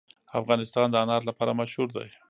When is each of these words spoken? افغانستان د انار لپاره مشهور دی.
افغانستان 0.39 0.87
د 0.91 0.95
انار 1.03 1.21
لپاره 1.29 1.57
مشهور 1.61 1.89
دی. 1.97 2.07